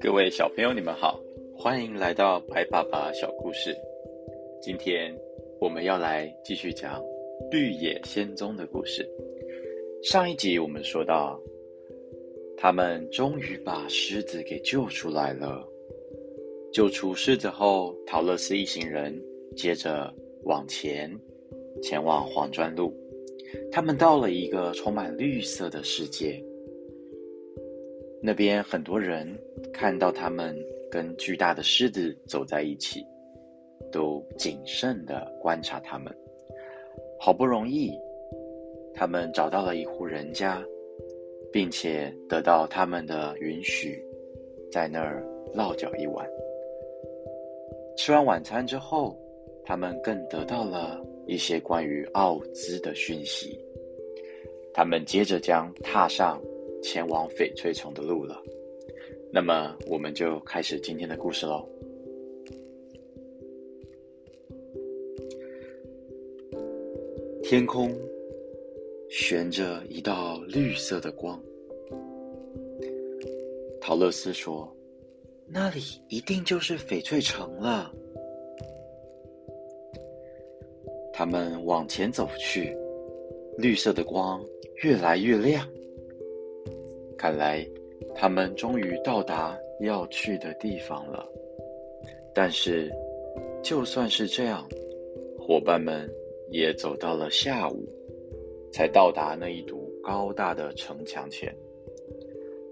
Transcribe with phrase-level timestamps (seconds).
[0.00, 1.20] 各位小朋友，你们好，
[1.56, 3.76] 欢迎来到白爸爸小故事。
[4.62, 5.12] 今天
[5.60, 7.02] 我们要来继续讲
[7.50, 9.04] 绿野仙踪的故事。
[10.02, 11.40] 上一集我们说到，
[12.56, 15.66] 他们终于把狮子给救出来了。
[16.72, 19.20] 救出狮子后，陶乐斯一行人
[19.56, 20.14] 接着
[20.44, 21.10] 往前，
[21.82, 22.92] 前往黄砖路。
[23.72, 26.42] 他们到了一个充满绿色的世界。
[28.22, 29.26] 那边很多人
[29.72, 30.56] 看到他们
[30.90, 33.04] 跟巨大的狮子走在一起，
[33.90, 36.14] 都谨慎的观察他们。
[37.18, 37.92] 好不容易，
[38.94, 40.62] 他们找到了一户人家，
[41.52, 44.04] 并且得到他们的允许，
[44.70, 46.28] 在那儿落脚一晚。
[47.96, 49.18] 吃完晚餐之后，
[49.64, 51.00] 他们更得到了
[51.30, 53.58] 一些关于奥兹的讯息。
[54.74, 56.40] 他们接着将踏上。
[56.82, 58.42] 前往翡翠城的路了，
[59.30, 61.68] 那么我们就开始今天的故事喽。
[67.42, 67.94] 天空
[69.10, 71.38] 悬着一道绿色的光，
[73.78, 74.74] 陶乐斯说
[75.46, 77.92] ：“那里一定就是翡翠城了。”
[81.30, 82.76] 们往前走去，
[83.56, 84.44] 绿色的光
[84.82, 85.66] 越来越亮。
[87.16, 87.64] 看来，
[88.14, 91.24] 他们终于到达要去的地方了。
[92.34, 92.90] 但是，
[93.62, 94.66] 就算是这样，
[95.38, 96.10] 伙伴们
[96.50, 97.88] 也走到了下午，
[98.72, 101.54] 才到达那一堵高大的城墙前。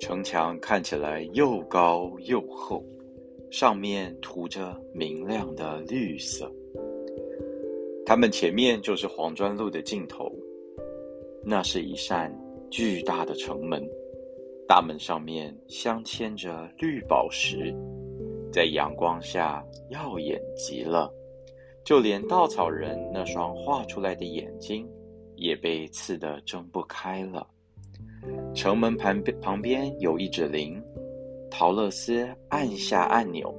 [0.00, 2.84] 城墙看起来又高又厚，
[3.50, 6.50] 上面涂着明亮的绿色。
[8.06, 10.30] 他们前面就是黄砖路的尽头，
[11.42, 12.30] 那是一扇
[12.70, 13.82] 巨大的城门。
[14.68, 17.74] 大门上面镶嵌着绿宝石，
[18.52, 21.12] 在阳光下耀眼极了。
[21.84, 24.88] 就连稻草人那双画出来的眼睛，
[25.36, 27.46] 也被刺得睁不开了。
[28.54, 30.82] 城门旁边旁边有一指铃，
[31.50, 33.54] 陶乐斯按下按钮，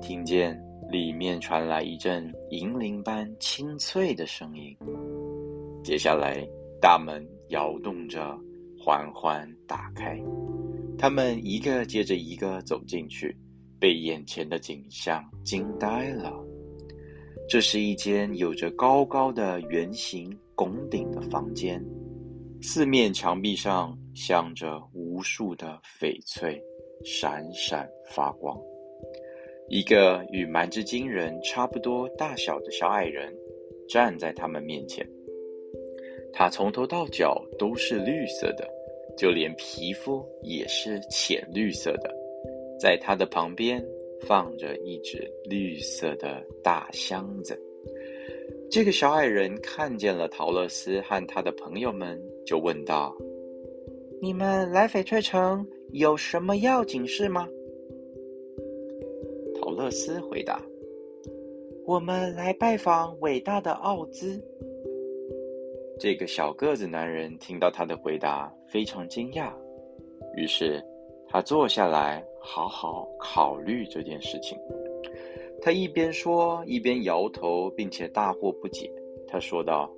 [0.00, 4.76] 听见里面传来一阵银铃般清脆的声音。
[5.82, 6.46] 接下来，
[6.80, 8.38] 大门摇动着。
[8.82, 10.18] 缓缓打开，
[10.96, 13.36] 他们一个接着一个走进去，
[13.78, 16.32] 被眼前的景象惊呆了。
[17.46, 21.84] 这是一间有着高高的圆形拱顶的房间，
[22.62, 26.58] 四面墙壁上镶着无数的翡翠，
[27.04, 28.58] 闪闪发光。
[29.70, 33.32] 一个与蛮之金人差不多大小的小矮人
[33.88, 35.08] 站在他们面前。
[36.32, 38.68] 他从头到脚都是绿色的，
[39.16, 42.12] 就连皮肤也是浅绿色的。
[42.80, 43.80] 在他的旁边
[44.26, 47.56] 放着一只绿色的大箱子。
[48.68, 53.16] 这个小矮人看见了陶乐斯和他的朋友们，就问道
[54.20, 57.48] ：“你们来翡翠城有什么要紧事吗？”
[59.80, 60.60] 厄斯回答
[61.88, 64.38] ：“我们来拜访伟大的奥兹。”
[65.98, 69.50] 这个小个子男人听到他的回答，非常惊讶，
[70.36, 70.84] 于是
[71.26, 74.58] 他坐下来，好好考虑这件事情。
[75.62, 78.92] 他一边说，一边摇头，并且大惑不解。
[79.26, 79.90] 他说道：“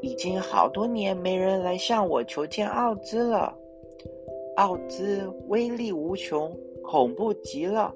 [0.00, 3.54] 已经好多年没人来向我求见奥兹了。
[4.56, 6.50] 奥兹威力无穷，
[6.82, 7.94] 恐怖极了。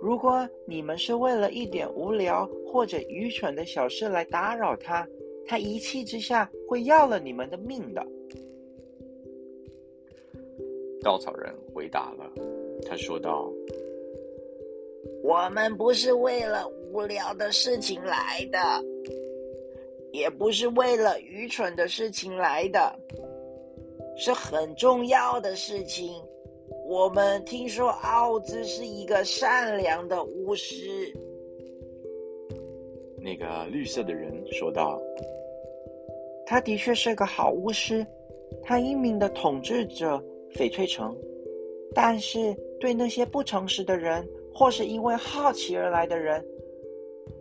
[0.00, 5.06] 如果你们是为了一点无聊或者愚蠢的小事来打扰他，
[5.46, 8.06] 他一气之下。”会要了你们的命的。
[11.02, 12.30] 稻草人回答了，
[12.86, 13.52] 他说道
[15.24, 18.58] ：“我们不是为了无聊的事情来的，
[20.12, 22.96] 也不是为了愚蠢的事情来的，
[24.16, 26.22] 是很重要的事情。
[26.90, 31.14] 我们听说奥兹是一个善良的巫师。”
[33.16, 35.00] 那个绿色的人说道。
[36.44, 38.04] 他的确是个好巫师，
[38.64, 40.20] 他英明的统治着
[40.52, 41.16] 翡翠城，
[41.94, 46.44] 但是对那些不诚实的人，或是因为好奇而来的人，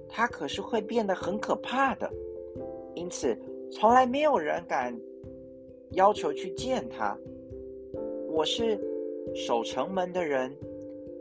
[0.07, 2.07] 他可是会变得很可怕的。
[2.93, 3.35] 因此，
[3.71, 4.95] 从来没有人敢
[5.93, 7.17] 要求去见他。
[8.27, 8.79] 我是
[9.35, 10.55] 守城门的人，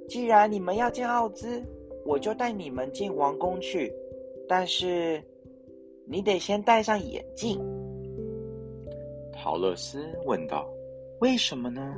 [0.09, 1.63] 既然你们要见奥兹，
[2.05, 3.93] 我就带你们进王宫去。
[4.49, 5.23] 但是。
[6.11, 7.61] 你得先戴上眼镜。”
[9.31, 10.67] 陶乐斯问道
[11.21, 11.95] ：“为什么呢？”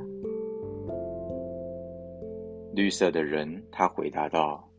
[2.75, 4.69] 绿色的人他回答道：“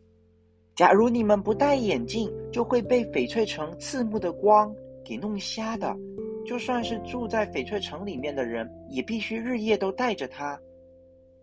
[0.77, 4.71] 假如你们不戴眼镜，就会被翡翠城刺目的光
[5.03, 5.97] 给弄瞎的。
[6.45, 10.61] 就算是住在翡翠城里面的人，也必须日夜都戴着它。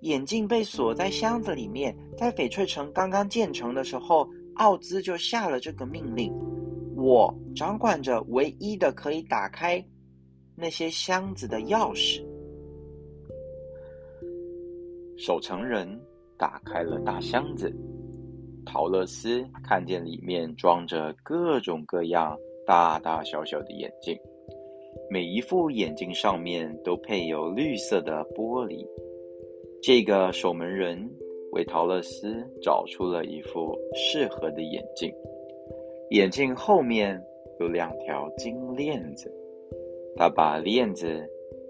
[0.01, 6.33] 眼镜被锁在箱子里面，在翡翠城刚刚建成的时候，奥兹就下了这个命令。
[6.95, 9.85] 我掌管着唯一的可以打开
[10.55, 12.23] 那些箱子的钥匙。”
[15.17, 15.99] 守城人。
[16.37, 17.69] 打开了大箱子，
[18.65, 22.33] 陶乐斯看见里面装着各种各样
[22.65, 24.17] 大大小小的眼镜，
[25.11, 28.87] 每一副眼镜上面都配有绿色的玻璃。
[29.81, 31.09] 这个守门人
[31.53, 35.09] 为陶乐斯找出了一副适合的眼镜，
[36.09, 37.21] 眼镜后面
[37.59, 39.33] 有两条金链子，
[40.17, 41.25] 他把链子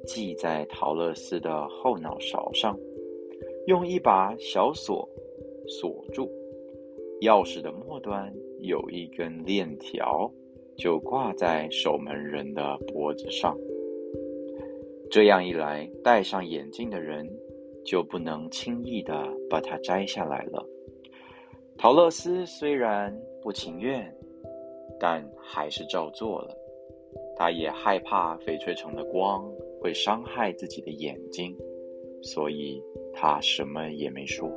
[0.07, 2.77] 系在陶乐斯的后脑勺上。
[3.67, 5.07] 用一把小锁
[5.67, 6.27] 锁住，
[7.21, 10.31] 钥匙的末端有一根链条，
[10.75, 13.55] 就挂在守门人的脖子上。
[15.11, 17.29] 这样一来，戴上眼镜的人
[17.89, 19.13] 就不能轻易的
[19.49, 20.63] 把它摘下来了。
[21.77, 24.13] 陶乐斯虽然不情愿，
[24.99, 26.55] 但还是照做了。
[27.35, 29.49] 他也害怕翡翠城的光
[29.81, 31.57] 会伤害自己的眼睛，
[32.21, 32.81] 所以。
[33.11, 34.49] 他什么也没说。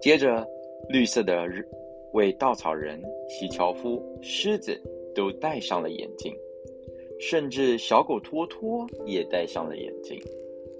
[0.00, 0.46] 接着，
[0.88, 1.62] 绿色的日
[2.12, 4.80] 为稻草人、西樵夫、狮子
[5.14, 6.34] 都戴上了眼镜，
[7.20, 10.18] 甚至小狗托托也戴上了眼镜，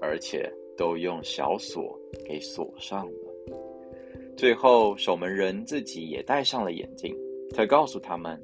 [0.01, 3.55] 而且都用小锁给锁上了。
[4.37, 7.15] 最后，守门人自己也戴上了眼镜，
[7.55, 8.39] 他告诉他们：“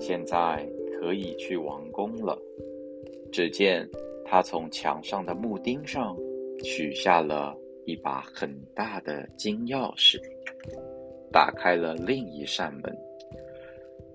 [0.00, 2.38] 现在可以去王宫了。”
[3.32, 3.88] 只见
[4.24, 6.16] 他从墙上的木钉上。
[6.62, 7.56] 取下了
[7.86, 10.20] 一把很大的金钥匙，
[11.32, 12.94] 打开了另一扇门。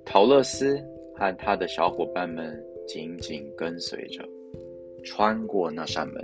[0.06, 0.79] 陶乐斯
[1.15, 4.23] 和他的小伙伴们紧紧跟随着，
[5.03, 6.23] 穿过那扇门，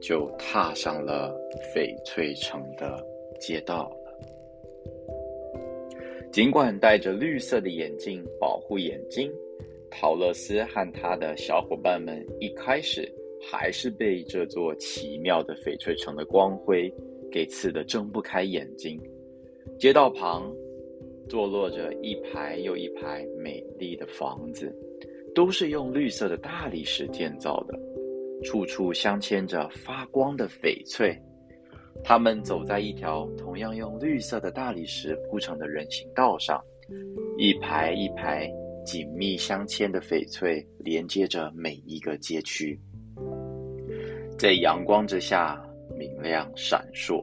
[0.00, 1.34] 就踏上了
[1.74, 3.04] 翡翠城的
[3.38, 3.96] 街道了。
[6.32, 9.32] 尽管戴着绿色的眼镜保护眼睛，
[9.90, 13.12] 陶乐斯和他的小伙伴们一开始。
[13.42, 16.92] 还是被这座奇妙的翡翠城的光辉
[17.32, 19.00] 给刺得睁不开眼睛。
[19.78, 20.54] 街道旁
[21.26, 24.70] 坐落着一排又一排美丽的房子，
[25.34, 27.80] 都是用绿色的大理石建造的，
[28.42, 31.16] 处处镶嵌着发光的翡翠。
[32.02, 36.62] 他们走在一条同样用绿色的大理石铺成的人行道上，
[37.36, 38.50] 一排一排
[38.86, 42.80] 紧密相嵌的翡翠连接着每一个街区。
[44.38, 45.62] 在阳光之下
[45.98, 47.22] 明亮闪烁，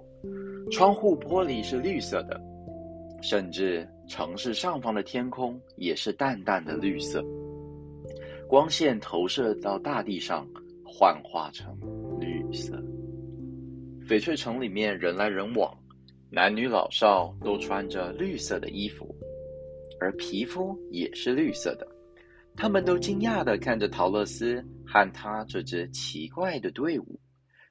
[0.70, 2.40] 窗户玻璃是绿色的，
[3.24, 7.25] 甚至城市上方的天空也是淡淡的绿色。
[8.48, 10.48] 光线投射到大地上，
[11.00, 11.78] 幻化成
[12.20, 12.74] 绿色。
[14.08, 15.72] 翡翠城里面人来人往，
[16.32, 19.16] 男女老少都穿着绿色的衣服，
[20.00, 21.88] 而皮肤也是绿色的。
[22.56, 24.63] 他们都惊讶地看着陶乐斯。
[24.89, 27.20] 和他这支奇怪的队伍，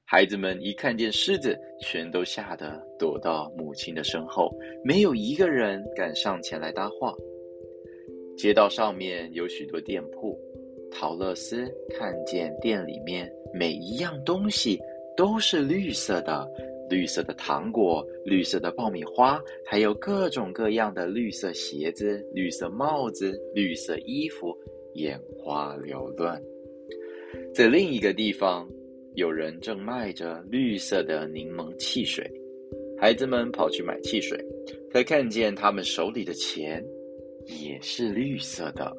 [0.04, 4.54] 孩子们一看见狮子，全都吓得躲到母亲的身后，
[4.84, 7.14] 没有一个人敢上前来搭话。
[8.36, 10.38] 街道上面有许多店铺，
[10.90, 14.80] 陶乐斯看见店里面每一样东西
[15.16, 16.48] 都是绿色的，
[16.88, 24.56] 绿色的糖果，绿色的爆米花，还有各种各样的绿色鞋子、绿色帽子、绿色衣服，
[24.94, 26.40] 眼花缭乱。
[27.54, 28.68] 在另一个地方，
[29.14, 32.30] 有人正卖着绿色的柠檬汽水。
[32.98, 34.38] 孩子们跑去买汽水，
[34.90, 36.82] 才看见他们手里的钱
[37.62, 38.96] 也是绿色的。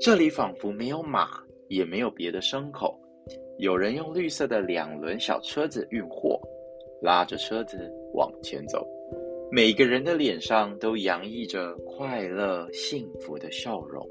[0.00, 1.28] 这里仿佛没有马，
[1.68, 2.98] 也没有别的牲口。
[3.58, 6.38] 有人用绿色的两轮小车子运货，
[7.00, 8.86] 拉着车子往前走。
[9.50, 14.06] 每个人的脸上都洋溢着快乐、幸福的笑容。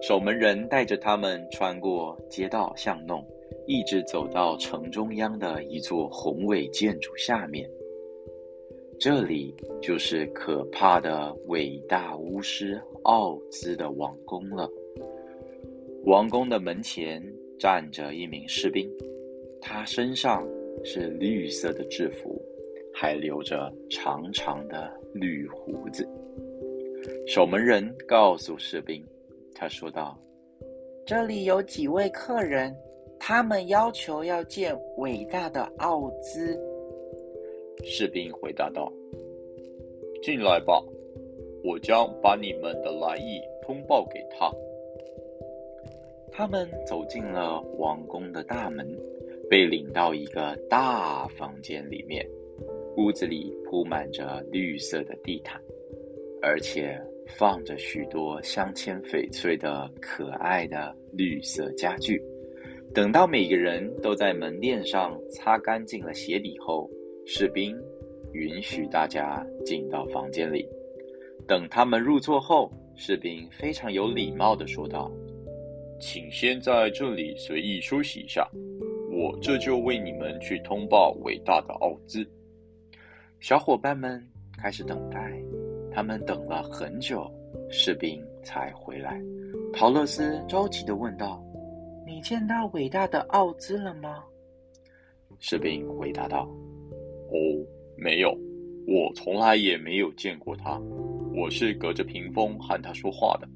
[0.00, 3.26] 守门人带着他们穿过街道巷弄，
[3.66, 7.68] 一直走到城中央的一座宏伟建筑下面。
[9.00, 14.68] 这里就是可怕的伟大巫师奥兹的王宫了。
[16.04, 17.22] 王宫的门前
[17.58, 18.86] 站着一名士兵，
[19.58, 20.46] 他身上
[20.84, 22.38] 是绿色的制服，
[22.92, 26.06] 还留着长长的绿胡子。
[27.26, 29.02] 守门人告诉士兵，
[29.54, 30.14] 他说道
[31.06, 32.76] ：“这里有几位客人，
[33.18, 36.54] 他们要求要见伟大的奥兹。”
[37.84, 38.92] 士兵回答道
[40.22, 40.82] ：“进来吧，
[41.64, 44.50] 我将把你们的来意通报给他。”
[46.32, 48.86] 他们走进了王宫的大门，
[49.50, 52.26] 被领到一个大房间里面。
[52.96, 55.60] 屋子里铺满着绿色的地毯，
[56.42, 57.00] 而且
[57.38, 62.22] 放着许多镶嵌翡翠的可爱的绿色家具。
[62.92, 66.90] 等到每个人都在门垫上擦干净了鞋底后，
[67.32, 67.80] 士兵
[68.32, 70.68] 允许大家进到房间里。
[71.46, 75.08] 等他们入座后，士兵非常有礼貌地说道。
[76.00, 78.50] 请先在这里随意休息一下，
[79.12, 82.28] 我这就为你们去通报伟大的奥兹。
[83.38, 84.20] 小伙伴们
[84.60, 85.32] 开始等待，
[85.92, 87.30] 他们等了很久，
[87.70, 89.22] 士兵才回来。
[89.72, 91.40] 陶乐斯着急地问道
[92.04, 94.24] ：“你见到伟大的奥兹了吗？”
[95.38, 96.50] 士兵回答道
[97.30, 98.36] ：“哦，没有，
[98.86, 100.80] 我从来也没有见过他。
[101.34, 103.48] 我是隔着屏风和他说话的。”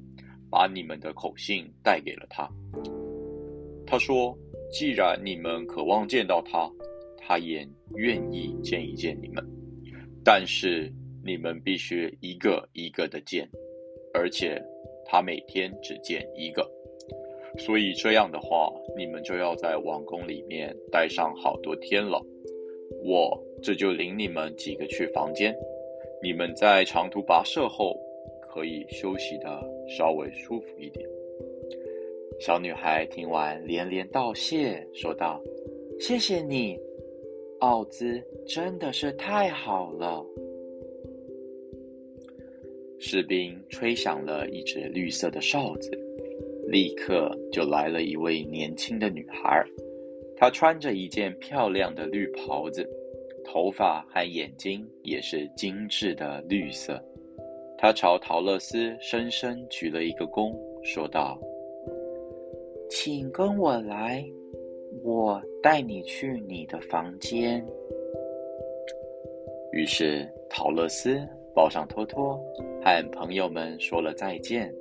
[0.47, 2.49] 把你们的口信带给了他。
[3.85, 4.37] 他说
[4.71, 6.71] ：“既然你们渴望见到他，
[7.17, 9.43] 他也愿意见一见你们。
[10.23, 10.89] 但是
[11.25, 13.49] 你们必须一个一个的见，
[14.13, 14.61] 而且
[15.03, 16.65] 他每天只见一个。
[17.57, 22.23] 所以这样的话，你们就要在王宫里面待上好多天了。
[23.03, 25.55] 我这就领你们几个去房间。
[26.21, 27.99] 你们在长途跋涉后。”
[28.55, 31.05] 可以休息的稍微舒服一点。
[32.39, 35.43] 小女孩听完连连道谢，说道
[35.99, 36.79] ：“谢谢你，
[37.59, 40.25] 奥兹，真的是太好了。”
[42.97, 45.91] 士兵吹响了一支绿色的哨子，
[46.69, 49.67] 立刻就来了一位年轻的女孩。
[50.37, 52.89] 她穿着一件漂亮的绿袍子，
[53.45, 57.01] 头发和眼睛也是精致的绿色。
[57.77, 61.39] 他朝陶乐斯深深鞠了一个躬，说道
[62.89, 64.25] ：“请跟我来，
[65.03, 67.65] 我带你去你的房间。”
[69.71, 71.21] 于是陶乐斯
[71.53, 72.39] 抱上托托，
[72.81, 74.73] 和朋友们说了再见，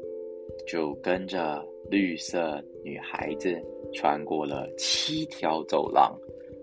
[0.67, 3.61] 就跟着绿色女孩子
[3.93, 6.17] 穿过了七条走廊，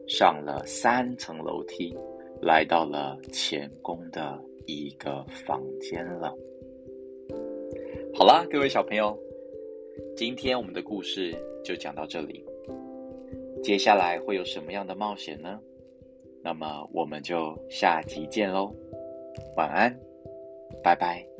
[0.08, 1.96] 上了三层楼梯，
[2.41, 4.39] 来到了前宫的。
[4.67, 6.34] 一个房间了。
[8.13, 9.17] 好啦，各位小朋友，
[10.15, 12.46] 今天我们的故事就讲到这里。
[13.62, 15.60] 接下来会有什么样的冒险呢？
[16.43, 18.74] 那么我们就下集见喽，
[19.58, 20.00] 晚安，
[20.84, 21.30] 拜拜。